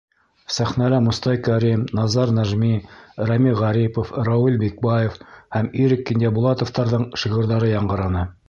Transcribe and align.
Сәхнәлә 0.53 0.99
Мостай 1.07 1.37
Кәрим, 1.47 1.83
Назар 1.99 2.33
Нәжми, 2.37 2.71
Рәми 3.31 3.53
Ғарипов, 3.61 4.15
Рауил 4.31 4.59
Бикбаев 4.65 5.21
һәм 5.59 5.73
Ирек 5.85 6.05
Кинйәбулатовтарҙың 6.11 7.09
шиғырҙары 7.25 7.75
яңғыраны. 7.75 8.31